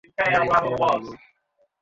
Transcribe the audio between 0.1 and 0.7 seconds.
এইডা ঠিক